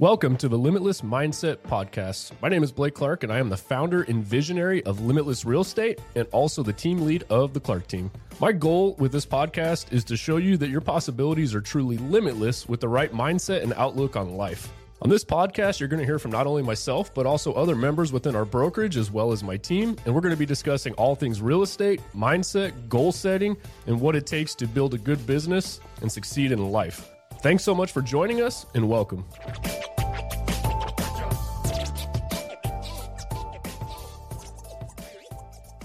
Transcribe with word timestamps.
Welcome 0.00 0.36
to 0.38 0.48
the 0.48 0.58
Limitless 0.58 1.02
Mindset 1.02 1.58
Podcast. 1.58 2.32
My 2.42 2.48
name 2.48 2.64
is 2.64 2.72
Blake 2.72 2.94
Clark, 2.94 3.22
and 3.22 3.32
I 3.32 3.38
am 3.38 3.48
the 3.48 3.56
founder 3.56 4.02
and 4.02 4.24
visionary 4.24 4.82
of 4.82 5.02
Limitless 5.02 5.44
Real 5.44 5.60
Estate 5.60 6.00
and 6.16 6.26
also 6.32 6.64
the 6.64 6.72
team 6.72 7.02
lead 7.02 7.22
of 7.30 7.54
the 7.54 7.60
Clark 7.60 7.86
team. 7.86 8.10
My 8.40 8.50
goal 8.50 8.96
with 8.98 9.12
this 9.12 9.24
podcast 9.24 9.92
is 9.92 10.02
to 10.06 10.16
show 10.16 10.38
you 10.38 10.56
that 10.56 10.68
your 10.68 10.80
possibilities 10.80 11.54
are 11.54 11.60
truly 11.60 11.96
limitless 11.98 12.68
with 12.68 12.80
the 12.80 12.88
right 12.88 13.12
mindset 13.12 13.62
and 13.62 13.72
outlook 13.74 14.16
on 14.16 14.34
life. 14.34 14.68
On 15.00 15.08
this 15.08 15.24
podcast, 15.24 15.78
you're 15.78 15.88
going 15.88 16.00
to 16.00 16.06
hear 16.06 16.18
from 16.18 16.32
not 16.32 16.48
only 16.48 16.64
myself, 16.64 17.14
but 17.14 17.24
also 17.24 17.52
other 17.52 17.76
members 17.76 18.12
within 18.12 18.34
our 18.34 18.44
brokerage 18.44 18.96
as 18.96 19.12
well 19.12 19.30
as 19.30 19.44
my 19.44 19.56
team. 19.56 19.96
And 20.06 20.12
we're 20.12 20.22
going 20.22 20.34
to 20.34 20.36
be 20.36 20.44
discussing 20.44 20.92
all 20.94 21.14
things 21.14 21.40
real 21.40 21.62
estate, 21.62 22.00
mindset, 22.16 22.88
goal 22.88 23.12
setting, 23.12 23.56
and 23.86 24.00
what 24.00 24.16
it 24.16 24.26
takes 24.26 24.56
to 24.56 24.66
build 24.66 24.94
a 24.94 24.98
good 24.98 25.24
business 25.24 25.78
and 26.02 26.10
succeed 26.10 26.50
in 26.50 26.72
life. 26.72 27.13
Thanks 27.44 27.62
so 27.62 27.74
much 27.74 27.92
for 27.92 28.00
joining 28.00 28.40
us 28.40 28.64
and 28.74 28.88
welcome. 28.88 29.22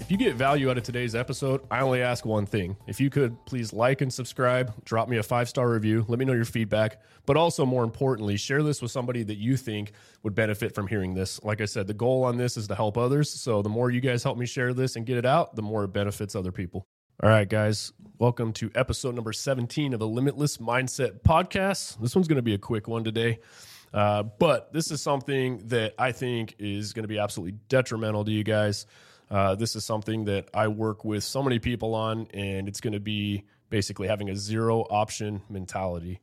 If 0.00 0.10
you 0.10 0.16
get 0.16 0.36
value 0.36 0.70
out 0.70 0.78
of 0.78 0.84
today's 0.84 1.14
episode, 1.14 1.60
I 1.70 1.80
only 1.80 2.00
ask 2.00 2.24
one 2.24 2.46
thing. 2.46 2.78
If 2.86 2.98
you 2.98 3.10
could 3.10 3.36
please 3.44 3.74
like 3.74 4.00
and 4.00 4.10
subscribe, 4.10 4.72
drop 4.86 5.10
me 5.10 5.18
a 5.18 5.22
five 5.22 5.50
star 5.50 5.68
review, 5.68 6.06
let 6.08 6.18
me 6.18 6.24
know 6.24 6.32
your 6.32 6.46
feedback, 6.46 7.02
but 7.26 7.36
also 7.36 7.66
more 7.66 7.84
importantly, 7.84 8.38
share 8.38 8.62
this 8.62 8.80
with 8.80 8.90
somebody 8.90 9.22
that 9.24 9.36
you 9.36 9.58
think 9.58 9.92
would 10.22 10.34
benefit 10.34 10.74
from 10.74 10.86
hearing 10.86 11.12
this. 11.12 11.44
Like 11.44 11.60
I 11.60 11.66
said, 11.66 11.86
the 11.86 11.92
goal 11.92 12.24
on 12.24 12.38
this 12.38 12.56
is 12.56 12.68
to 12.68 12.74
help 12.74 12.96
others. 12.96 13.28
So 13.28 13.60
the 13.60 13.68
more 13.68 13.90
you 13.90 14.00
guys 14.00 14.22
help 14.22 14.38
me 14.38 14.46
share 14.46 14.72
this 14.72 14.96
and 14.96 15.04
get 15.04 15.18
it 15.18 15.26
out, 15.26 15.56
the 15.56 15.62
more 15.62 15.84
it 15.84 15.88
benefits 15.88 16.34
other 16.34 16.52
people. 16.52 16.86
All 17.22 17.28
right, 17.28 17.46
guys, 17.46 17.92
welcome 18.18 18.54
to 18.54 18.70
episode 18.74 19.14
number 19.14 19.34
17 19.34 19.92
of 19.92 20.00
the 20.00 20.08
Limitless 20.08 20.56
Mindset 20.56 21.20
Podcast. 21.20 22.00
This 22.00 22.14
one's 22.14 22.28
going 22.28 22.36
to 22.36 22.42
be 22.42 22.54
a 22.54 22.58
quick 22.58 22.88
one 22.88 23.04
today. 23.04 23.40
Uh, 23.92 24.22
but 24.22 24.72
this 24.72 24.90
is 24.90 25.02
something 25.02 25.58
that 25.66 25.92
I 25.98 26.12
think 26.12 26.54
is 26.58 26.94
going 26.94 27.02
to 27.02 27.08
be 27.08 27.18
absolutely 27.18 27.58
detrimental 27.68 28.24
to 28.24 28.30
you 28.30 28.42
guys. 28.42 28.86
Uh, 29.30 29.54
this 29.54 29.76
is 29.76 29.84
something 29.84 30.24
that 30.24 30.48
I 30.54 30.68
work 30.68 31.04
with 31.04 31.22
so 31.22 31.42
many 31.42 31.58
people 31.58 31.94
on, 31.94 32.26
and 32.32 32.68
it's 32.68 32.80
going 32.80 32.94
to 32.94 33.00
be 33.00 33.44
basically 33.68 34.08
having 34.08 34.30
a 34.30 34.34
zero 34.34 34.86
option 34.88 35.42
mentality. 35.50 36.20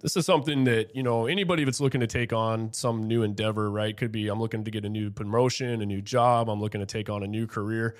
This 0.00 0.16
is 0.16 0.24
something 0.24 0.64
that, 0.64 0.96
you 0.96 1.02
know, 1.02 1.26
anybody 1.26 1.64
that's 1.64 1.82
looking 1.82 2.00
to 2.00 2.06
take 2.06 2.32
on 2.32 2.72
some 2.72 3.06
new 3.06 3.24
endeavor, 3.24 3.70
right? 3.70 3.94
Could 3.94 4.10
be 4.10 4.28
I'm 4.28 4.40
looking 4.40 4.64
to 4.64 4.70
get 4.70 4.86
a 4.86 4.88
new 4.88 5.10
promotion, 5.10 5.82
a 5.82 5.86
new 5.86 6.00
job, 6.00 6.48
I'm 6.48 6.62
looking 6.62 6.80
to 6.80 6.86
take 6.86 7.10
on 7.10 7.22
a 7.22 7.26
new 7.26 7.46
career. 7.46 7.94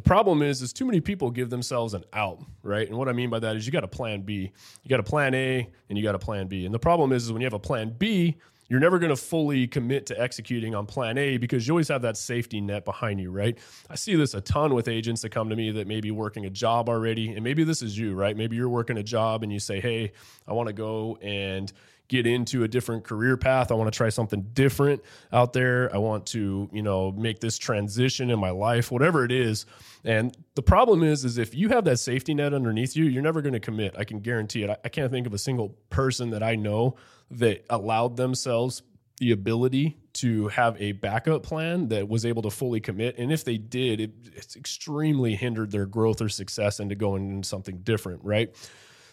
The 0.00 0.08
problem 0.08 0.40
is, 0.40 0.62
is 0.62 0.72
too 0.72 0.86
many 0.86 0.98
people 0.98 1.30
give 1.30 1.50
themselves 1.50 1.92
an 1.92 2.04
out, 2.14 2.38
right? 2.62 2.88
And 2.88 2.96
what 2.96 3.06
I 3.06 3.12
mean 3.12 3.28
by 3.28 3.38
that 3.38 3.54
is 3.54 3.66
you 3.66 3.72
got 3.72 3.84
a 3.84 3.88
plan 3.88 4.22
B, 4.22 4.50
you 4.82 4.88
got 4.88 4.98
a 4.98 5.02
plan 5.02 5.34
A, 5.34 5.68
and 5.90 5.98
you 5.98 6.02
got 6.02 6.14
a 6.14 6.18
plan 6.18 6.46
B. 6.46 6.64
And 6.64 6.74
the 6.74 6.78
problem 6.78 7.12
is, 7.12 7.24
is 7.24 7.32
when 7.32 7.42
you 7.42 7.44
have 7.44 7.52
a 7.52 7.58
plan 7.58 7.94
B, 7.98 8.38
you're 8.70 8.80
never 8.80 9.00
going 9.00 9.10
to 9.10 9.16
fully 9.16 9.66
commit 9.66 10.06
to 10.06 10.18
executing 10.18 10.76
on 10.76 10.86
plan 10.86 11.18
A 11.18 11.36
because 11.36 11.66
you 11.66 11.72
always 11.72 11.88
have 11.88 12.02
that 12.02 12.16
safety 12.16 12.60
net 12.60 12.84
behind 12.84 13.20
you, 13.20 13.32
right? 13.32 13.58
I 13.90 13.96
see 13.96 14.14
this 14.14 14.32
a 14.32 14.40
ton 14.40 14.74
with 14.74 14.86
agents 14.86 15.22
that 15.22 15.30
come 15.30 15.50
to 15.50 15.56
me 15.56 15.72
that 15.72 15.88
may 15.88 16.00
be 16.00 16.12
working 16.12 16.46
a 16.46 16.50
job 16.50 16.88
already. 16.88 17.32
And 17.32 17.42
maybe 17.42 17.64
this 17.64 17.82
is 17.82 17.98
you, 17.98 18.14
right? 18.14 18.36
Maybe 18.36 18.54
you're 18.54 18.68
working 18.68 18.96
a 18.96 19.02
job 19.02 19.42
and 19.42 19.52
you 19.52 19.58
say, 19.58 19.80
hey, 19.80 20.12
I 20.46 20.52
want 20.52 20.68
to 20.68 20.72
go 20.72 21.18
and 21.20 21.70
get 22.06 22.26
into 22.26 22.62
a 22.62 22.68
different 22.68 23.04
career 23.04 23.36
path. 23.36 23.72
I 23.72 23.74
want 23.74 23.92
to 23.92 23.96
try 23.96 24.08
something 24.08 24.42
different 24.52 25.02
out 25.32 25.52
there. 25.52 25.92
I 25.94 25.98
want 25.98 26.26
to, 26.26 26.68
you 26.72 26.82
know, 26.82 27.10
make 27.12 27.40
this 27.40 27.58
transition 27.58 28.30
in 28.30 28.38
my 28.38 28.50
life, 28.50 28.90
whatever 28.90 29.24
it 29.24 29.32
is. 29.32 29.66
And 30.04 30.36
the 30.54 30.62
problem 30.62 31.02
is, 31.02 31.24
is 31.24 31.38
if 31.38 31.54
you 31.54 31.68
have 31.70 31.84
that 31.84 31.98
safety 31.98 32.34
net 32.34 32.54
underneath 32.54 32.96
you, 32.96 33.04
you're 33.04 33.22
never 33.22 33.42
going 33.42 33.52
to 33.52 33.60
commit. 33.60 33.94
I 33.96 34.04
can 34.04 34.20
guarantee 34.20 34.64
it. 34.64 34.70
I, 34.70 34.76
I 34.84 34.88
can't 34.88 35.10
think 35.10 35.26
of 35.26 35.34
a 35.34 35.38
single 35.38 35.76
person 35.88 36.30
that 36.30 36.42
I 36.42 36.56
know 36.56 36.96
that 37.30 37.64
allowed 37.70 38.16
themselves 38.16 38.82
the 39.18 39.32
ability 39.32 39.98
to 40.12 40.48
have 40.48 40.80
a 40.80 40.92
backup 40.92 41.42
plan 41.42 41.88
that 41.88 42.08
was 42.08 42.24
able 42.24 42.42
to 42.42 42.50
fully 42.50 42.80
commit. 42.80 43.18
And 43.18 43.30
if 43.30 43.44
they 43.44 43.58
did, 43.58 44.00
it, 44.00 44.12
it's 44.34 44.56
extremely 44.56 45.36
hindered 45.36 45.70
their 45.70 45.86
growth 45.86 46.20
or 46.20 46.28
success 46.28 46.80
into 46.80 46.94
going 46.94 47.30
into 47.30 47.48
something 47.48 47.78
different, 47.78 48.24
right? 48.24 48.54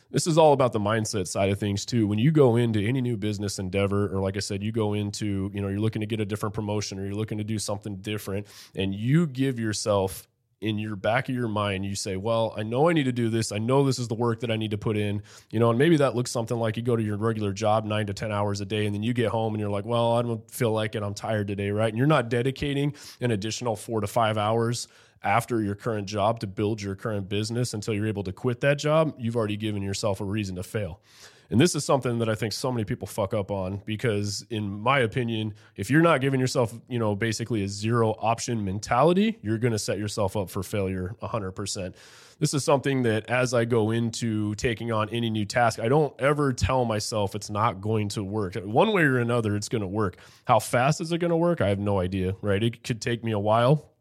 this 0.09 0.27
is 0.27 0.37
all 0.37 0.53
about 0.53 0.73
the 0.73 0.79
mindset 0.79 1.27
side 1.27 1.49
of 1.49 1.59
things 1.59 1.85
too 1.85 2.07
when 2.07 2.19
you 2.19 2.31
go 2.31 2.55
into 2.55 2.79
any 2.79 3.01
new 3.01 3.17
business 3.17 3.59
endeavor 3.59 4.07
or 4.13 4.21
like 4.21 4.37
i 4.37 4.39
said 4.39 4.63
you 4.63 4.71
go 4.71 4.93
into 4.93 5.51
you 5.53 5.61
know 5.61 5.67
you're 5.67 5.79
looking 5.79 5.99
to 5.99 6.05
get 6.05 6.19
a 6.19 6.25
different 6.25 6.55
promotion 6.55 6.99
or 6.99 7.05
you're 7.05 7.15
looking 7.15 7.37
to 7.37 7.43
do 7.43 7.59
something 7.59 7.97
different 7.97 8.47
and 8.75 8.93
you 8.95 9.27
give 9.27 9.59
yourself 9.59 10.27
in 10.59 10.79
your 10.79 10.95
back 10.95 11.29
of 11.29 11.35
your 11.35 11.47
mind 11.47 11.85
you 11.85 11.95
say 11.95 12.17
well 12.17 12.53
i 12.57 12.63
know 12.63 12.89
i 12.89 12.93
need 12.93 13.03
to 13.03 13.11
do 13.11 13.29
this. 13.29 13.51
I 13.51 13.59
know 13.59 13.83
this 13.83 13.99
is 13.99 14.07
the 14.07 14.15
work 14.15 14.39
that 14.39 14.51
i 14.51 14.55
need 14.55 14.71
to 14.71 14.77
put 14.77 14.97
in. 14.97 15.21
You 15.51 15.59
know 15.59 15.69
and 15.69 15.77
maybe 15.77 15.97
that 15.97 16.15
looks 16.15 16.31
something 16.31 16.57
like 16.57 16.77
you 16.77 16.83
go 16.83 16.95
to 16.95 17.03
your 17.03 17.17
regular 17.17 17.53
job 17.53 17.85
9 17.85 18.07
to 18.07 18.13
10 18.13 18.31
hours 18.31 18.61
a 18.61 18.65
day 18.65 18.85
and 18.85 18.95
then 18.95 19.03
you 19.03 19.13
get 19.13 19.29
home 19.29 19.53
and 19.53 19.61
you're 19.61 19.69
like 19.69 19.85
well 19.85 20.13
i 20.13 20.21
don't 20.21 20.49
feel 20.49 20.71
like 20.71 20.95
it. 20.95 21.03
I'm 21.03 21.13
tired 21.13 21.47
today 21.47 21.69
right? 21.71 21.89
And 21.89 21.97
you're 21.97 22.07
not 22.07 22.29
dedicating 22.29 22.93
an 23.21 23.31
additional 23.31 23.75
4 23.75 24.01
to 24.01 24.07
5 24.07 24.37
hours 24.37 24.87
after 25.23 25.61
your 25.61 25.75
current 25.75 26.07
job 26.07 26.39
to 26.39 26.47
build 26.47 26.81
your 26.81 26.95
current 26.95 27.27
business 27.27 27.73
until 27.73 27.93
you're 27.93 28.07
able 28.07 28.23
to 28.23 28.31
quit 28.31 28.61
that 28.61 28.77
job, 28.77 29.13
you've 29.17 29.35
already 29.35 29.57
given 29.57 29.81
yourself 29.81 30.21
a 30.21 30.23
reason 30.23 30.55
to 30.55 30.63
fail. 30.63 31.01
And 31.49 31.59
this 31.59 31.75
is 31.75 31.85
something 31.85 32.19
that 32.19 32.29
I 32.29 32.35
think 32.35 32.53
so 32.53 32.71
many 32.71 32.83
people 32.83 33.07
fuck 33.07 33.33
up 33.33 33.51
on 33.51 33.81
because, 33.85 34.45
in 34.49 34.69
my 34.69 34.99
opinion, 34.99 35.53
if 35.75 35.89
you're 35.89 36.01
not 36.01 36.19
giving 36.19 36.39
yourself, 36.39 36.73
you 36.89 36.99
know, 36.99 37.15
basically 37.15 37.63
a 37.63 37.67
zero 37.67 38.15
option 38.19 38.63
mentality, 38.65 39.39
you're 39.41 39.57
going 39.57 39.71
to 39.71 39.79
set 39.79 39.97
yourself 39.97 40.35
up 40.35 40.49
for 40.49 40.63
failure 40.63 41.15
100%. 41.21 41.95
This 42.39 42.53
is 42.53 42.63
something 42.63 43.03
that 43.03 43.29
as 43.29 43.53
I 43.53 43.65
go 43.65 43.91
into 43.91 44.53
taking 44.55 44.91
on 44.91 45.09
any 45.09 45.29
new 45.29 45.45
task, 45.45 45.79
I 45.79 45.87
don't 45.87 46.13
ever 46.19 46.53
tell 46.53 46.85
myself 46.85 47.33
it's 47.33 47.49
not 47.49 47.81
going 47.81 48.09
to 48.09 48.23
work. 48.23 48.55
One 48.55 48.93
way 48.93 49.03
or 49.03 49.19
another, 49.19 49.55
it's 49.55 49.69
going 49.69 49.81
to 49.81 49.87
work. 49.87 50.17
How 50.45 50.59
fast 50.59 51.01
is 51.01 51.11
it 51.11 51.17
going 51.17 51.31
to 51.31 51.37
work? 51.37 51.61
I 51.61 51.69
have 51.69 51.79
no 51.79 51.99
idea, 51.99 52.35
right? 52.41 52.61
It 52.61 52.83
could 52.83 53.01
take 53.01 53.23
me 53.23 53.31
a 53.31 53.39
while 53.39 53.91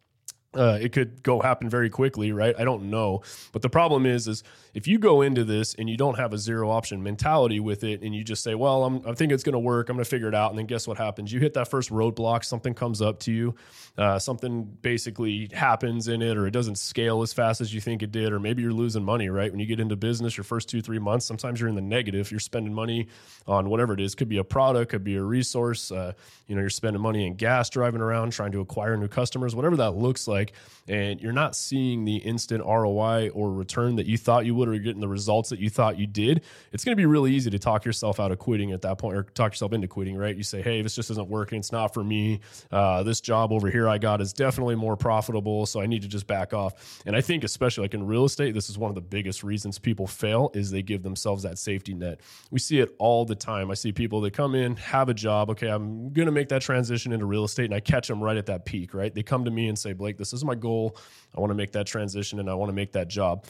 uh, 0.56 0.78
it 0.80 0.92
could 0.92 1.22
go 1.22 1.40
happen 1.40 1.68
very 1.68 1.90
quickly, 1.90 2.32
right? 2.32 2.54
I 2.58 2.64
don't 2.64 2.90
know, 2.90 3.22
but 3.52 3.62
the 3.62 3.68
problem 3.68 4.06
is, 4.06 4.26
is 4.26 4.42
if 4.74 4.86
you 4.86 4.98
go 4.98 5.22
into 5.22 5.44
this 5.44 5.74
and 5.74 5.88
you 5.88 5.96
don't 5.96 6.18
have 6.18 6.32
a 6.32 6.38
zero 6.38 6.70
option 6.70 7.02
mentality 7.02 7.60
with 7.60 7.84
it, 7.84 8.02
and 8.02 8.14
you 8.14 8.24
just 8.24 8.42
say, 8.42 8.54
"Well, 8.54 8.84
I'm, 8.84 9.02
I 9.06 9.14
think 9.14 9.32
it's 9.32 9.42
going 9.42 9.54
to 9.54 9.58
work. 9.58 9.88
I'm 9.88 9.96
going 9.96 10.04
to 10.04 10.10
figure 10.10 10.28
it 10.28 10.34
out," 10.34 10.50
and 10.50 10.58
then 10.58 10.66
guess 10.66 10.86
what 10.86 10.98
happens? 10.98 11.32
You 11.32 11.40
hit 11.40 11.54
that 11.54 11.68
first 11.68 11.90
roadblock. 11.90 12.44
Something 12.44 12.74
comes 12.74 13.00
up 13.00 13.20
to 13.20 13.32
you. 13.32 13.54
Uh, 13.96 14.18
something 14.18 14.64
basically 14.82 15.48
happens 15.52 16.08
in 16.08 16.20
it, 16.20 16.36
or 16.36 16.46
it 16.46 16.50
doesn't 16.50 16.76
scale 16.76 17.22
as 17.22 17.32
fast 17.32 17.60
as 17.60 17.72
you 17.72 17.80
think 17.80 18.02
it 18.02 18.12
did, 18.12 18.32
or 18.32 18.38
maybe 18.38 18.62
you're 18.62 18.72
losing 18.72 19.04
money. 19.04 19.28
Right 19.28 19.50
when 19.50 19.60
you 19.60 19.66
get 19.66 19.80
into 19.80 19.96
business, 19.96 20.36
your 20.36 20.44
first 20.44 20.68
two 20.68 20.82
three 20.82 20.98
months, 20.98 21.24
sometimes 21.24 21.60
you're 21.60 21.68
in 21.68 21.74
the 21.74 21.80
negative. 21.80 22.30
You're 22.30 22.40
spending 22.40 22.74
money 22.74 23.08
on 23.46 23.70
whatever 23.70 23.94
it 23.94 24.00
is. 24.00 24.14
Could 24.14 24.28
be 24.28 24.38
a 24.38 24.44
product, 24.44 24.90
could 24.90 25.04
be 25.04 25.16
a 25.16 25.22
resource. 25.22 25.90
Uh, 25.90 26.12
you 26.46 26.54
know, 26.54 26.60
you're 26.60 26.70
spending 26.70 27.00
money 27.00 27.26
in 27.26 27.34
gas 27.34 27.70
driving 27.70 28.00
around, 28.00 28.32
trying 28.32 28.52
to 28.52 28.60
acquire 28.60 28.96
new 28.96 29.08
customers, 29.08 29.54
whatever 29.54 29.76
that 29.76 29.92
looks 29.92 30.28
like 30.28 30.45
and 30.88 31.20
you're 31.20 31.32
not 31.32 31.56
seeing 31.56 32.04
the 32.04 32.16
instant 32.16 32.64
ROI 32.64 33.30
or 33.30 33.52
return 33.52 33.96
that 33.96 34.06
you 34.06 34.16
thought 34.16 34.46
you 34.46 34.54
would, 34.54 34.68
or 34.68 34.78
getting 34.78 35.00
the 35.00 35.08
results 35.08 35.50
that 35.50 35.58
you 35.58 35.68
thought 35.68 35.98
you 35.98 36.06
did, 36.06 36.42
it's 36.72 36.84
going 36.84 36.92
to 36.92 36.96
be 36.96 37.06
really 37.06 37.32
easy 37.32 37.50
to 37.50 37.58
talk 37.58 37.84
yourself 37.84 38.20
out 38.20 38.30
of 38.32 38.38
quitting 38.38 38.72
at 38.72 38.82
that 38.82 38.98
point, 38.98 39.16
or 39.16 39.24
talk 39.24 39.52
yourself 39.52 39.72
into 39.72 39.88
quitting. 39.88 40.16
Right? 40.16 40.36
You 40.36 40.42
say, 40.42 40.62
"Hey, 40.62 40.82
this 40.82 40.94
just 40.94 41.10
isn't 41.10 41.28
working. 41.28 41.58
It's 41.58 41.72
not 41.72 41.92
for 41.92 42.04
me. 42.04 42.40
Uh, 42.70 43.02
this 43.02 43.20
job 43.20 43.52
over 43.52 43.70
here 43.70 43.88
I 43.88 43.98
got 43.98 44.20
is 44.20 44.32
definitely 44.32 44.74
more 44.74 44.96
profitable, 44.96 45.66
so 45.66 45.80
I 45.80 45.86
need 45.86 46.02
to 46.02 46.08
just 46.08 46.26
back 46.26 46.52
off." 46.52 47.02
And 47.06 47.16
I 47.16 47.20
think, 47.20 47.44
especially 47.44 47.82
like 47.82 47.94
in 47.94 48.06
real 48.06 48.24
estate, 48.24 48.54
this 48.54 48.70
is 48.70 48.78
one 48.78 48.90
of 48.90 48.94
the 48.94 49.00
biggest 49.00 49.42
reasons 49.42 49.78
people 49.78 50.06
fail 50.06 50.50
is 50.54 50.70
they 50.70 50.82
give 50.82 51.02
themselves 51.02 51.42
that 51.42 51.58
safety 51.58 51.94
net. 51.94 52.20
We 52.50 52.58
see 52.58 52.78
it 52.78 52.94
all 52.98 53.24
the 53.24 53.34
time. 53.34 53.70
I 53.70 53.74
see 53.74 53.92
people 53.92 54.20
that 54.22 54.32
come 54.32 54.54
in, 54.54 54.76
have 54.76 55.08
a 55.08 55.14
job. 55.14 55.50
Okay, 55.50 55.68
I'm 55.68 56.12
going 56.12 56.26
to 56.26 56.32
make 56.32 56.48
that 56.50 56.62
transition 56.62 57.12
into 57.12 57.26
real 57.26 57.44
estate, 57.44 57.66
and 57.66 57.74
I 57.74 57.80
catch 57.80 58.08
them 58.08 58.22
right 58.22 58.36
at 58.36 58.46
that 58.46 58.64
peak. 58.64 58.94
Right? 58.94 59.14
They 59.14 59.22
come 59.22 59.44
to 59.44 59.50
me 59.50 59.68
and 59.68 59.78
say, 59.78 59.92
"Blake, 59.92 60.16
this 60.16 60.32
is 60.32 60.35
my 60.44 60.54
goal." 60.54 60.66
goal. 60.66 60.96
I 61.36 61.40
want 61.40 61.50
to 61.50 61.54
make 61.54 61.72
that 61.72 61.86
transition 61.86 62.40
and 62.40 62.50
I 62.50 62.54
want 62.54 62.70
to 62.70 62.74
make 62.74 62.92
that 62.92 63.08
job. 63.08 63.44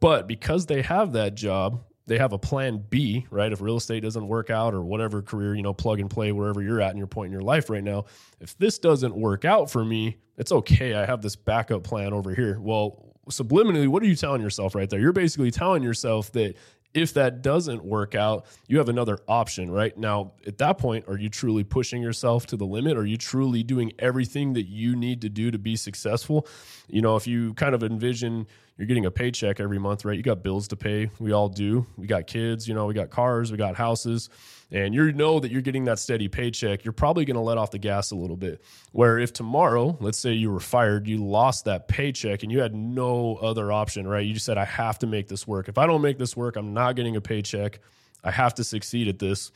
But 0.00 0.26
because 0.26 0.66
they 0.66 0.82
have 0.82 1.12
that 1.12 1.34
job, 1.34 1.82
they 2.06 2.18
have 2.18 2.32
a 2.32 2.38
plan 2.38 2.84
B, 2.88 3.26
right? 3.30 3.52
If 3.52 3.60
real 3.60 3.76
estate 3.76 4.02
doesn't 4.02 4.26
work 4.26 4.50
out 4.50 4.74
or 4.74 4.82
whatever 4.82 5.22
career, 5.22 5.54
you 5.54 5.62
know, 5.62 5.74
plug 5.74 6.00
and 6.00 6.10
play 6.10 6.32
wherever 6.32 6.62
you're 6.62 6.80
at 6.80 6.92
in 6.92 6.98
your 6.98 7.06
point 7.06 7.26
in 7.26 7.32
your 7.32 7.42
life 7.42 7.70
right 7.70 7.84
now. 7.84 8.06
If 8.40 8.56
this 8.58 8.78
doesn't 8.78 9.14
work 9.14 9.44
out 9.44 9.70
for 9.70 9.84
me, 9.84 10.16
it's 10.38 10.50
okay. 10.50 10.94
I 10.94 11.04
have 11.04 11.22
this 11.22 11.36
backup 11.36 11.84
plan 11.84 12.12
over 12.12 12.34
here. 12.34 12.58
Well, 12.58 13.14
subliminally, 13.28 13.86
what 13.86 14.02
are 14.02 14.06
you 14.06 14.16
telling 14.16 14.42
yourself 14.42 14.74
right 14.74 14.88
there? 14.88 14.98
You're 14.98 15.12
basically 15.12 15.50
telling 15.50 15.82
yourself 15.82 16.32
that 16.32 16.56
if 16.92 17.14
that 17.14 17.42
doesn't 17.42 17.84
work 17.84 18.14
out, 18.14 18.46
you 18.66 18.78
have 18.78 18.88
another 18.88 19.18
option, 19.28 19.70
right? 19.70 19.96
Now, 19.96 20.32
at 20.46 20.58
that 20.58 20.78
point, 20.78 21.06
are 21.08 21.16
you 21.16 21.28
truly 21.28 21.64
pushing 21.64 22.02
yourself 22.02 22.46
to 22.46 22.56
the 22.56 22.66
limit? 22.66 22.96
Are 22.96 23.06
you 23.06 23.16
truly 23.16 23.62
doing 23.62 23.92
everything 23.98 24.54
that 24.54 24.66
you 24.66 24.96
need 24.96 25.22
to 25.22 25.28
do 25.28 25.50
to 25.50 25.58
be 25.58 25.76
successful? 25.76 26.46
You 26.88 27.02
know, 27.02 27.16
if 27.16 27.26
you 27.26 27.54
kind 27.54 27.74
of 27.74 27.82
envision 27.82 28.46
you're 28.80 28.86
getting 28.86 29.04
a 29.04 29.10
paycheck 29.10 29.60
every 29.60 29.78
month, 29.78 30.06
right? 30.06 30.16
You 30.16 30.22
got 30.22 30.42
bills 30.42 30.68
to 30.68 30.76
pay. 30.76 31.10
We 31.18 31.32
all 31.32 31.50
do. 31.50 31.84
We 31.98 32.06
got 32.06 32.26
kids, 32.26 32.66
you 32.66 32.72
know, 32.72 32.86
we 32.86 32.94
got 32.94 33.10
cars, 33.10 33.52
we 33.52 33.58
got 33.58 33.76
houses, 33.76 34.30
and 34.72 34.94
you 34.94 35.12
know 35.12 35.40
that 35.40 35.50
you're 35.50 35.62
getting 35.62 35.84
that 35.84 35.98
steady 35.98 36.28
paycheck. 36.28 36.84
You're 36.84 36.92
probably 36.92 37.24
going 37.24 37.36
to 37.36 37.40
let 37.40 37.58
off 37.58 37.70
the 37.70 37.78
gas 37.78 38.10
a 38.10 38.16
little 38.16 38.36
bit. 38.36 38.62
Where 38.92 39.18
if 39.18 39.32
tomorrow, 39.32 39.96
let's 40.00 40.18
say 40.18 40.32
you 40.32 40.50
were 40.50 40.60
fired, 40.60 41.08
you 41.08 41.24
lost 41.24 41.64
that 41.64 41.88
paycheck 41.88 42.42
and 42.42 42.52
you 42.52 42.60
had 42.60 42.74
no 42.74 43.36
other 43.36 43.72
option, 43.72 44.06
right? 44.06 44.24
You 44.24 44.34
just 44.34 44.46
said, 44.46 44.58
I 44.58 44.64
have 44.64 44.98
to 45.00 45.06
make 45.06 45.28
this 45.28 45.46
work. 45.46 45.68
If 45.68 45.78
I 45.78 45.86
don't 45.86 46.02
make 46.02 46.18
this 46.18 46.36
work, 46.36 46.56
I'm 46.56 46.72
not 46.72 46.96
getting 46.96 47.16
a 47.16 47.20
paycheck. 47.20 47.80
I 48.22 48.30
have 48.30 48.54
to 48.54 48.64
succeed 48.64 49.08
at 49.08 49.18
this 49.18 49.50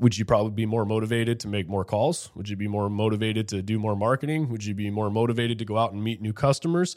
would 0.00 0.16
you 0.16 0.24
probably 0.24 0.52
be 0.52 0.66
more 0.66 0.84
motivated 0.84 1.40
to 1.40 1.48
make 1.48 1.68
more 1.68 1.84
calls? 1.84 2.30
Would 2.34 2.48
you 2.48 2.56
be 2.56 2.68
more 2.68 2.90
motivated 2.90 3.48
to 3.48 3.62
do 3.62 3.78
more 3.78 3.96
marketing? 3.96 4.48
Would 4.50 4.64
you 4.64 4.74
be 4.74 4.90
more 4.90 5.10
motivated 5.10 5.58
to 5.58 5.64
go 5.64 5.78
out 5.78 5.92
and 5.92 6.02
meet 6.02 6.20
new 6.20 6.32
customers? 6.32 6.96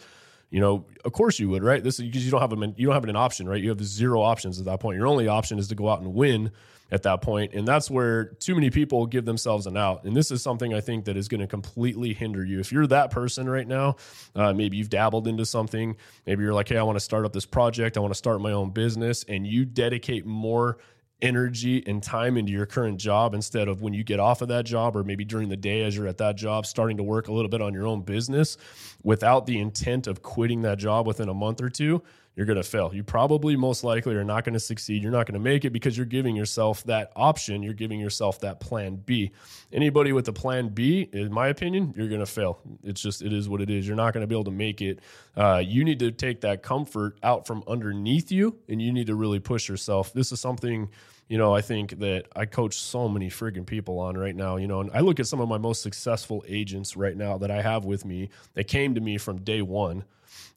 You 0.51 0.59
know, 0.59 0.85
of 1.05 1.13
course 1.13 1.37
you 1.39 1.49
would, 1.49 1.63
right? 1.63 1.83
This 1.83 1.99
is 1.99 2.05
because 2.05 2.25
you 2.25 2.31
don't 2.31 2.41
have 2.41 2.53
a 2.53 2.73
you 2.75 2.87
don't 2.87 2.95
have 2.95 3.03
an 3.03 3.15
option, 3.15 3.47
right? 3.47 3.61
You 3.61 3.69
have 3.69 3.83
zero 3.83 4.21
options 4.21 4.59
at 4.59 4.65
that 4.65 4.79
point. 4.79 4.97
Your 4.97 5.07
only 5.07 5.27
option 5.27 5.59
is 5.59 5.67
to 5.67 5.75
go 5.75 5.87
out 5.87 6.01
and 6.01 6.13
win 6.13 6.51
at 6.91 7.03
that 7.03 7.21
point, 7.21 7.53
and 7.53 7.67
that's 7.67 7.91
where 7.91 8.25
too 8.25 8.55
many 8.55 8.71
people 8.71 9.05
give 9.05 9.23
themselves 9.23 9.67
an 9.67 9.77
out. 9.77 10.05
And 10.05 10.15
this 10.15 10.31
is 10.31 10.41
something 10.41 10.73
I 10.73 10.81
think 10.81 11.05
that 11.05 11.17
is 11.17 11.27
going 11.27 11.41
to 11.41 11.47
completely 11.47 12.15
hinder 12.15 12.43
you. 12.43 12.59
If 12.59 12.71
you're 12.71 12.87
that 12.87 13.11
person 13.11 13.47
right 13.47 13.67
now, 13.67 13.97
uh, 14.35 14.53
maybe 14.53 14.77
you've 14.77 14.89
dabbled 14.89 15.27
into 15.27 15.45
something. 15.45 15.95
Maybe 16.25 16.41
you're 16.41 16.53
like, 16.53 16.69
hey, 16.69 16.77
I 16.77 16.83
want 16.83 16.95
to 16.95 17.03
start 17.03 17.25
up 17.25 17.33
this 17.33 17.45
project. 17.45 17.95
I 17.95 17.99
want 17.99 18.13
to 18.13 18.17
start 18.17 18.41
my 18.41 18.53
own 18.53 18.71
business, 18.71 19.23
and 19.27 19.45
you 19.45 19.65
dedicate 19.65 20.25
more 20.25 20.79
energy 21.21 21.83
and 21.85 22.01
time 22.01 22.37
into 22.37 22.51
your 22.51 22.65
current 22.65 22.97
job 22.97 23.33
instead 23.33 23.67
of 23.67 23.81
when 23.81 23.93
you 23.93 24.03
get 24.03 24.19
off 24.19 24.41
of 24.41 24.47
that 24.47 24.65
job 24.65 24.95
or 24.95 25.03
maybe 25.03 25.25
during 25.25 25.49
the 25.49 25.57
day 25.57 25.83
as 25.83 25.95
you're 25.95 26.07
at 26.07 26.17
that 26.17 26.35
job 26.35 26.65
starting 26.65 26.97
to 26.97 27.03
work 27.03 27.27
a 27.27 27.31
little 27.31 27.49
bit 27.49 27.61
on 27.61 27.73
your 27.73 27.85
own 27.85 28.01
business 28.01 28.57
without 29.03 29.45
the 29.45 29.59
intent 29.59 30.07
of 30.07 30.21
quitting 30.21 30.61
that 30.61 30.77
job 30.77 31.05
within 31.05 31.27
a 31.27 31.33
month 31.33 31.61
or 31.61 31.69
two 31.69 32.01
you're 32.35 32.45
going 32.45 32.61
to 32.61 32.63
fail. 32.63 32.91
You 32.93 33.03
probably 33.03 33.55
most 33.55 33.83
likely 33.83 34.15
are 34.15 34.23
not 34.23 34.45
going 34.45 34.53
to 34.53 34.59
succeed. 34.59 35.03
You're 35.03 35.11
not 35.11 35.25
going 35.25 35.33
to 35.33 35.39
make 35.39 35.65
it 35.65 35.71
because 35.71 35.97
you're 35.97 36.05
giving 36.05 36.35
yourself 36.35 36.83
that 36.85 37.11
option. 37.15 37.61
You're 37.61 37.73
giving 37.73 37.99
yourself 37.99 38.39
that 38.41 38.59
plan 38.59 38.95
B. 38.95 39.31
Anybody 39.73 40.13
with 40.13 40.27
a 40.29 40.33
plan 40.33 40.69
B, 40.69 41.09
in 41.11 41.33
my 41.33 41.49
opinion, 41.49 41.93
you're 41.97 42.07
going 42.07 42.21
to 42.21 42.25
fail. 42.25 42.59
It's 42.83 43.01
just, 43.01 43.21
it 43.21 43.33
is 43.33 43.49
what 43.49 43.61
it 43.61 43.69
is. 43.69 43.85
You're 43.85 43.97
not 43.97 44.13
going 44.13 44.21
to 44.21 44.27
be 44.27 44.35
able 44.35 44.45
to 44.45 44.51
make 44.51 44.81
it. 44.81 44.99
Uh, 45.35 45.61
you 45.65 45.83
need 45.83 45.99
to 45.99 46.11
take 46.11 46.41
that 46.41 46.63
comfort 46.63 47.17
out 47.23 47.45
from 47.45 47.63
underneath 47.67 48.31
you 48.31 48.57
and 48.69 48.81
you 48.81 48.93
need 48.93 49.07
to 49.07 49.15
really 49.15 49.39
push 49.39 49.67
yourself. 49.67 50.13
This 50.13 50.31
is 50.31 50.39
something 50.39 50.89
you 51.27 51.37
know, 51.37 51.53
I 51.53 51.61
think 51.61 51.99
that 51.99 52.25
I 52.35 52.45
coach 52.45 52.73
so 52.75 53.07
many 53.07 53.29
friggin' 53.29 53.67
people 53.67 53.99
on 53.99 54.17
right 54.17 54.35
now, 54.35 54.55
you 54.55 54.67
know, 54.67 54.81
and 54.81 54.89
I 54.95 55.01
look 55.01 55.19
at 55.19 55.27
some 55.27 55.39
of 55.39 55.47
my 55.47 55.59
most 55.59 55.83
successful 55.83 56.43
agents 56.47 56.97
right 56.97 57.15
now 57.15 57.37
that 57.37 57.51
I 57.51 57.61
have 57.61 57.85
with 57.85 58.03
me 58.03 58.29
that 58.55 58.63
came 58.63 58.95
to 58.95 59.01
me 59.01 59.19
from 59.19 59.41
day 59.41 59.61
one 59.61 60.05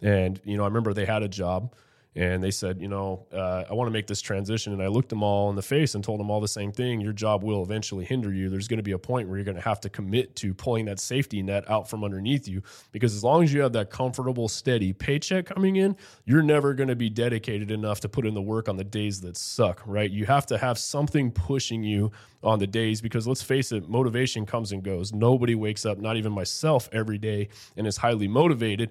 and, 0.00 0.40
you 0.44 0.56
know, 0.56 0.64
I 0.64 0.66
remember 0.66 0.92
they 0.94 1.06
had 1.06 1.22
a 1.22 1.28
job 1.28 1.74
and 2.14 2.42
they 2.42 2.50
said, 2.50 2.78
you 2.78 2.88
know, 2.88 3.24
uh, 3.32 3.64
I 3.70 3.72
want 3.72 3.86
to 3.88 3.90
make 3.90 4.06
this 4.06 4.20
transition. 4.20 4.74
And 4.74 4.82
I 4.82 4.88
looked 4.88 5.08
them 5.08 5.22
all 5.22 5.48
in 5.48 5.56
the 5.56 5.62
face 5.62 5.94
and 5.94 6.04
told 6.04 6.20
them 6.20 6.30
all 6.30 6.40
the 6.40 6.48
same 6.48 6.70
thing. 6.70 7.00
Your 7.00 7.14
job 7.14 7.42
will 7.42 7.62
eventually 7.62 8.04
hinder 8.04 8.30
you. 8.30 8.50
There's 8.50 8.69
going 8.69 8.78
to 8.78 8.82
be 8.82 8.92
a 8.92 8.98
point 8.98 9.28
where 9.28 9.38
you're 9.38 9.46
going 9.46 9.56
to 9.56 9.62
have 9.62 9.80
to 9.80 9.88
commit 9.88 10.36
to 10.36 10.52
pulling 10.52 10.84
that 10.86 11.00
safety 11.00 11.42
net 11.42 11.70
out 11.70 11.88
from 11.88 12.04
underneath 12.04 12.46
you 12.46 12.62
because 12.92 13.14
as 13.14 13.24
long 13.24 13.42
as 13.42 13.52
you 13.52 13.62
have 13.62 13.72
that 13.72 13.88
comfortable, 13.88 14.46
steady 14.48 14.92
paycheck 14.92 15.46
coming 15.46 15.76
in, 15.76 15.96
you're 16.26 16.42
never 16.42 16.74
going 16.74 16.90
to 16.90 16.96
be 16.96 17.08
dedicated 17.08 17.70
enough 17.70 18.00
to 18.00 18.10
put 18.10 18.26
in 18.26 18.34
the 18.34 18.42
work 18.42 18.69
on 18.69 18.76
the 18.76 18.84
days 18.84 19.22
that 19.22 19.38
suck, 19.38 19.80
right? 19.86 20.10
You 20.10 20.26
have 20.26 20.44
to 20.46 20.58
have 20.58 20.78
something 20.78 21.30
pushing 21.30 21.82
you 21.82 22.12
on 22.42 22.58
the 22.58 22.66
days 22.66 23.00
because 23.00 23.26
let's 23.26 23.42
face 23.42 23.72
it, 23.72 23.88
motivation 23.88 24.44
comes 24.44 24.72
and 24.72 24.82
goes. 24.82 25.14
Nobody 25.14 25.54
wakes 25.54 25.86
up, 25.86 25.96
not 25.96 26.19
even 26.19 26.32
myself, 26.32 26.90
every 26.92 27.16
day 27.16 27.48
and 27.74 27.86
is 27.86 27.96
highly 27.96 28.28
motivated. 28.28 28.90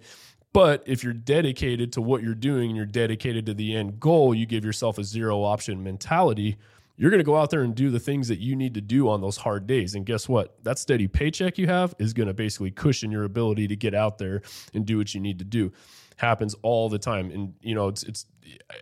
But 0.53 0.83
if 0.86 1.03
you're 1.03 1.13
dedicated 1.13 1.94
to 1.94 2.01
what 2.01 2.24
you're 2.24 2.36
doing 2.36 2.69
and 2.69 2.77
you're 2.77 2.86
dedicated 2.86 3.45
to 3.45 3.53
the 3.53 3.75
end 3.75 4.00
goal, 4.00 4.36
you 4.36 4.45
give 4.45 4.65
yourself 4.65 4.98
a 4.98 5.03
zero 5.03 5.44
option 5.44 5.83
mentality. 5.83 6.57
You're 7.01 7.09
going 7.09 7.18
to 7.18 7.24
go 7.24 7.36
out 7.36 7.50
there 7.50 7.63
and 7.63 7.74
do 7.74 7.89
the 7.89 8.00
things 8.00 8.27
that 8.27 8.38
you 8.38 8.56
need 8.56 8.75
to 8.75 8.81
do 8.81 9.09
on 9.09 9.21
those 9.21 9.36
hard 9.36 9.65
days. 9.65 9.95
And 9.95 10.06
guess 10.06 10.30
what? 10.30 10.63
That 10.63 10.77
steady 10.77 11.07
paycheck 11.07 11.57
you 11.57 11.65
have 11.65 11.95
is 11.98 12.13
going 12.13 12.27
to 12.27 12.33
basically 12.36 12.69
cushion 12.69 13.09
your 13.09 13.24
ability 13.24 13.68
to 13.69 13.75
get 13.75 13.95
out 13.95 14.19
there 14.19 14.44
and 14.75 14.86
do 14.86 15.00
what 15.00 15.15
you 15.15 15.19
need 15.19 15.39
to 15.39 15.45
do 15.45 15.71
happens 16.18 16.56
all 16.62 16.89
the 16.89 17.00
time. 17.00 17.31
And 17.31 17.56
you 17.62 17.74
know, 17.74 17.88
it's 17.88 18.03
it's 18.03 18.27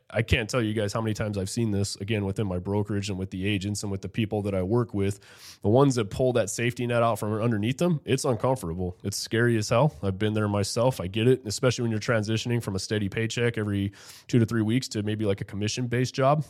I 0.09 0.21
can't 0.21 0.49
tell 0.49 0.61
you 0.61 0.73
guys 0.73 0.91
how 0.91 0.99
many 0.99 1.13
times 1.13 1.37
I've 1.37 1.49
seen 1.49 1.71
this 1.71 1.95
again 1.95 2.25
within 2.25 2.45
my 2.45 2.59
brokerage 2.59 3.09
and 3.09 3.17
with 3.17 3.31
the 3.31 3.47
agents 3.47 3.83
and 3.83 3.91
with 3.91 4.01
the 4.01 4.09
people 4.09 4.41
that 4.41 4.53
I 4.53 4.63
work 4.63 4.93
with. 4.93 5.21
The 5.61 5.69
ones 5.69 5.95
that 5.95 6.09
pull 6.09 6.33
that 6.33 6.49
safety 6.49 6.85
net 6.85 7.01
out 7.01 7.19
from 7.19 7.33
underneath 7.41 7.77
them, 7.77 8.01
it's 8.03 8.25
uncomfortable. 8.25 8.97
It's 9.01 9.15
scary 9.15 9.57
as 9.57 9.69
hell. 9.69 9.95
I've 10.03 10.19
been 10.19 10.33
there 10.33 10.49
myself. 10.49 10.99
I 10.99 11.07
get 11.07 11.29
it, 11.29 11.43
especially 11.45 11.83
when 11.83 11.91
you're 11.91 12.01
transitioning 12.01 12.61
from 12.61 12.75
a 12.75 12.79
steady 12.79 13.07
paycheck 13.07 13.57
every 13.57 13.93
two 14.27 14.39
to 14.39 14.45
three 14.45 14.61
weeks 14.61 14.89
to 14.89 15.03
maybe 15.03 15.23
like 15.23 15.39
a 15.39 15.45
commission 15.45 15.87
based 15.87 16.13
job. 16.13 16.43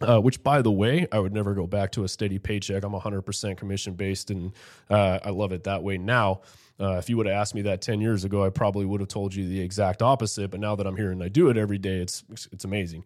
Uh, 0.00 0.18
which, 0.18 0.42
by 0.42 0.62
the 0.62 0.70
way, 0.70 1.06
I 1.12 1.18
would 1.18 1.34
never 1.34 1.52
go 1.54 1.66
back 1.66 1.92
to 1.92 2.04
a 2.04 2.08
steady 2.08 2.38
paycheck. 2.38 2.84
I'm 2.84 2.92
100% 2.92 3.56
commission 3.58 3.94
based, 3.94 4.30
and 4.30 4.52
uh, 4.88 5.18
I 5.22 5.30
love 5.30 5.52
it 5.52 5.64
that 5.64 5.82
way 5.82 5.98
now. 5.98 6.40
Uh, 6.80 6.96
if 6.96 7.10
you 7.10 7.18
would 7.18 7.26
have 7.26 7.34
asked 7.34 7.54
me 7.54 7.60
that 7.62 7.82
10 7.82 8.00
years 8.00 8.24
ago, 8.24 8.42
I 8.44 8.48
probably 8.48 8.86
would 8.86 9.00
have 9.00 9.08
told 9.08 9.34
you 9.34 9.46
the 9.46 9.60
exact 9.60 10.00
opposite. 10.00 10.50
But 10.50 10.60
now 10.60 10.74
that 10.76 10.86
I'm 10.86 10.96
here 10.96 11.10
and 11.10 11.22
I 11.22 11.28
do 11.28 11.50
it 11.50 11.58
every 11.58 11.76
day, 11.76 11.98
it's 11.98 12.24
it's 12.50 12.64
amazing. 12.64 13.04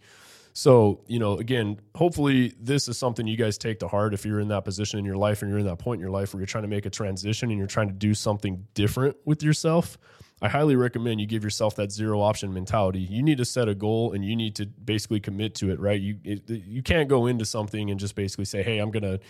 So, 0.56 1.00
you 1.08 1.18
know, 1.18 1.38
again, 1.38 1.80
hopefully 1.96 2.54
this 2.60 2.86
is 2.86 2.96
something 2.96 3.26
you 3.26 3.36
guys 3.36 3.58
take 3.58 3.80
to 3.80 3.88
heart 3.88 4.14
if 4.14 4.24
you're 4.24 4.38
in 4.38 4.46
that 4.48 4.64
position 4.64 5.00
in 5.00 5.04
your 5.04 5.16
life 5.16 5.42
and 5.42 5.50
you're 5.50 5.58
in 5.58 5.66
that 5.66 5.80
point 5.80 5.98
in 5.98 6.00
your 6.00 6.12
life 6.12 6.32
where 6.32 6.40
you're 6.40 6.46
trying 6.46 6.62
to 6.62 6.68
make 6.68 6.86
a 6.86 6.90
transition 6.90 7.50
and 7.50 7.58
you're 7.58 7.66
trying 7.66 7.88
to 7.88 7.94
do 7.94 8.14
something 8.14 8.64
different 8.72 9.16
with 9.24 9.42
yourself. 9.42 9.98
I 10.42 10.48
highly 10.48 10.76
recommend 10.76 11.20
you 11.20 11.26
give 11.26 11.44
yourself 11.44 11.76
that 11.76 11.92
zero 11.92 12.20
option 12.20 12.52
mentality. 12.52 13.00
You 13.00 13.22
need 13.22 13.38
to 13.38 13.44
set 13.44 13.68
a 13.68 13.74
goal 13.74 14.12
and 14.12 14.24
you 14.24 14.36
need 14.36 14.56
to 14.56 14.66
basically 14.66 15.20
commit 15.20 15.54
to 15.56 15.70
it, 15.70 15.80
right? 15.80 16.00
You 16.00 16.18
it, 16.24 16.48
you 16.48 16.82
can't 16.82 17.08
go 17.08 17.26
into 17.26 17.44
something 17.44 17.90
and 17.90 17.98
just 17.98 18.14
basically 18.14 18.44
say, 18.44 18.62
"Hey, 18.62 18.78
I'm 18.78 18.90
going 18.90 19.04
to 19.04 19.20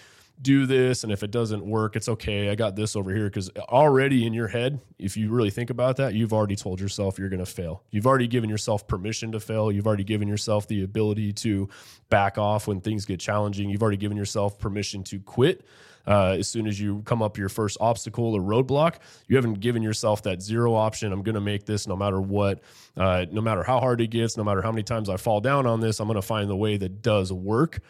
do 0.40 0.66
this 0.66 1.04
and 1.04 1.12
if 1.12 1.22
it 1.22 1.30
doesn't 1.30 1.64
work 1.64 1.94
it's 1.94 2.08
okay. 2.08 2.50
I 2.50 2.54
got 2.54 2.74
this 2.74 2.96
over 2.96 3.14
here. 3.14 3.24
Because 3.26 3.50
already 3.56 4.26
in 4.26 4.32
your 4.32 4.48
head 4.48 4.80
if 4.98 5.16
you 5.16 5.30
really 5.30 5.50
think 5.50 5.70
about 5.70 5.96
that 5.98 6.14
you've 6.14 6.32
already 6.32 6.56
told 6.56 6.80
yourself 6.80 7.18
you're 7.18 7.28
going 7.28 7.44
to 7.44 7.46
fail. 7.46 7.84
You've 7.90 8.06
already 8.06 8.26
given 8.26 8.50
yourself 8.50 8.86
permission 8.88 9.32
to 9.32 9.40
fail. 9.40 9.70
You've 9.70 9.86
already 9.86 10.04
given 10.04 10.26
yourself 10.26 10.66
the 10.66 10.82
ability 10.82 11.32
to 11.34 11.68
back 12.08 12.36
off 12.36 12.66
when 12.66 12.80
things 12.80 13.04
get 13.04 13.20
challenging. 13.20 13.70
You've 13.70 13.82
already 13.82 13.96
given 13.96 14.16
yourself 14.16 14.58
permission 14.58 15.04
to 15.04 15.20
quit 15.20 15.64
uh, 16.06 16.36
as 16.38 16.48
soon 16.48 16.66
as 16.66 16.80
you 16.80 17.02
come 17.04 17.22
up 17.22 17.38
your 17.38 17.48
first 17.48 17.76
obstacle 17.80 18.34
or 18.34 18.40
roadblock 18.40 18.96
you 19.28 19.36
haven't 19.36 19.60
given 19.60 19.82
yourself 19.82 20.22
that 20.22 20.42
zero 20.42 20.74
option 20.74 21.12
i'm 21.12 21.22
going 21.22 21.34
to 21.34 21.40
make 21.40 21.64
this 21.66 21.86
no 21.86 21.96
matter 21.96 22.20
what 22.20 22.60
uh, 22.96 23.24
no 23.30 23.40
matter 23.40 23.62
how 23.62 23.80
hard 23.80 24.00
it 24.00 24.08
gets 24.08 24.36
no 24.36 24.44
matter 24.44 24.62
how 24.62 24.70
many 24.70 24.82
times 24.82 25.08
i 25.08 25.16
fall 25.16 25.40
down 25.40 25.66
on 25.66 25.80
this 25.80 26.00
i'm 26.00 26.06
going 26.06 26.14
to 26.16 26.22
find 26.22 26.48
the 26.48 26.56
way 26.56 26.76
that 26.76 27.02
does 27.02 27.32
work 27.32 27.80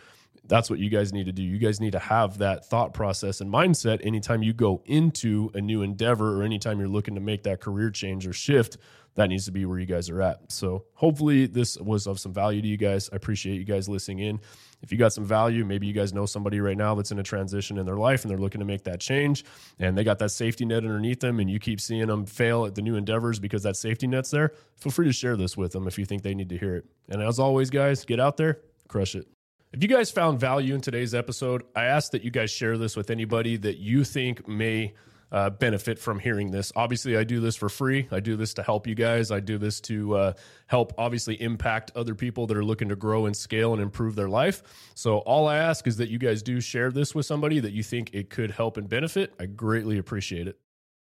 that's 0.47 0.69
what 0.69 0.79
you 0.79 0.91
guys 0.91 1.13
need 1.13 1.27
to 1.27 1.33
do. 1.33 1.43
You 1.43 1.59
guys 1.59 1.81
need 1.81 1.93
to 1.93 1.99
have 1.99 2.39
that 2.39 2.67
thought 2.67 2.93
process 2.93 3.41
and 3.41 3.51
mindset 3.51 4.05
anytime 4.05 4.43
you 4.43 4.53
go 4.53 4.83
into 4.85 5.51
a 5.55 5.61
new 5.61 5.83
endeavor 5.83 6.39
or 6.39 6.43
anytime 6.43 6.79
you're 6.79 6.89
looking 6.89 7.15
to 7.15 7.21
make 7.21 7.43
that 7.45 7.61
career 7.61 7.91
change 7.91 8.27
or 8.27 8.33
shift. 8.33 8.77
That 9.17 9.29
needs 9.29 9.45
to 9.45 9.53
be 9.53 9.65
where 9.65 9.79
you 9.79 9.87
guys 9.87 10.11
are 10.11 10.21
at. 10.21 10.51
So, 10.51 10.87
hopefully, 10.95 11.47
this 11.47 11.79
was 11.79 12.07
of 12.07 12.19
some 12.19 12.33
value 12.33 12.61
to 12.61 12.67
you 12.67 12.77
guys. 12.77 13.09
I 13.13 13.17
appreciate 13.17 13.57
you 13.57 13.65
guys 13.65 13.89
listening 13.89 14.19
in. 14.19 14.41
If 14.83 14.93
you 14.93 14.99
got 14.99 15.13
some 15.13 15.25
value, 15.25 15.65
maybe 15.65 15.87
you 15.87 15.93
guys 15.93 16.13
know 16.13 16.27
somebody 16.27 16.61
right 16.61 16.77
now 16.77 16.95
that's 16.95 17.11
in 17.11 17.19
a 17.19 17.23
transition 17.23 17.79
in 17.79 17.87
their 17.87 17.97
life 17.97 18.23
and 18.23 18.31
they're 18.31 18.39
looking 18.39 18.59
to 18.59 18.67
make 18.67 18.85
that 18.85 19.01
change 19.01 19.45
and 19.79 19.97
they 19.97 20.05
got 20.05 20.19
that 20.19 20.31
safety 20.31 20.67
net 20.67 20.85
underneath 20.85 21.21
them 21.21 21.41
and 21.41 21.49
you 21.49 21.59
keep 21.59 21.81
seeing 21.81 22.07
them 22.07 22.27
fail 22.27 22.67
at 22.67 22.75
the 22.75 22.83
new 22.83 22.95
endeavors 22.95 23.39
because 23.39 23.63
that 23.63 23.77
safety 23.77 24.07
net's 24.07 24.31
there. 24.31 24.53
Feel 24.77 24.93
free 24.93 25.07
to 25.07 25.13
share 25.13 25.37
this 25.37 25.57
with 25.57 25.73
them 25.73 25.87
if 25.87 25.99
you 25.99 26.05
think 26.05 26.23
they 26.23 26.35
need 26.35 26.51
to 26.51 26.59
hear 26.59 26.77
it. 26.77 26.85
And 27.09 27.23
as 27.23 27.39
always, 27.39 27.71
guys, 27.71 28.05
get 28.05 28.21
out 28.21 28.37
there, 28.37 28.61
crush 28.89 29.15
it. 29.15 29.27
If 29.73 29.83
you 29.83 29.89
guys 29.89 30.11
found 30.11 30.39
value 30.39 30.75
in 30.75 30.83
today's 30.83 31.15
episode, 31.15 31.63
I 31.75 31.85
ask 31.85 32.13
that 32.13 32.23
you 32.23 32.31
guys 32.31 32.51
share 32.51 32.77
this 32.77 32.95
with 32.95 33.11
anybody 33.11 33.57
that 33.57 33.79
you 33.79 34.05
think 34.05 34.47
may 34.47 34.93
uh, 35.35 35.51
benefit 35.51 35.99
from 35.99 36.21
hearing 36.21 36.53
this. 36.53 36.73
Obviously, 36.77 37.17
I 37.17 37.25
do 37.25 37.41
this 37.41 37.57
for 37.57 37.69
free. 37.69 38.07
I 38.13 38.21
do 38.21 38.37
this 38.37 38.55
to 38.55 38.63
help 38.63 38.87
you 38.87 38.95
guys. 38.95 39.33
I 39.33 39.41
do 39.41 39.59
this 39.59 39.81
to 39.83 40.15
uh, 40.15 40.33
help, 40.69 40.95
obviously, 40.97 41.43
impact 41.43 41.91
other 41.97 42.15
people 42.15 42.47
that 42.47 42.57
are 42.57 42.65
looking 42.65 42.89
to 42.91 42.97
grow 42.97 43.27
and 43.27 43.37
scale 43.37 43.73
and 43.73 43.83
improve 43.83 44.15
their 44.15 44.29
life. 44.29 44.63
So, 44.95 45.19
all 45.19 45.49
I 45.49 45.57
ask 45.57 45.89
is 45.89 45.97
that 45.97 46.09
you 46.09 46.19
guys 46.19 46.41
do 46.41 46.61
share 46.61 46.93
this 46.93 47.17
with 47.17 47.27
somebody 47.27 47.59
that 47.59 47.73
you 47.73 47.83
think 47.83 48.11
it 48.13 48.31
could 48.31 48.53
help 48.53 48.77
and 48.77 48.89
benefit. 48.89 49.35
I 49.41 49.47
greatly 49.47 49.99
appreciate 49.99 50.47
it. 50.47 50.57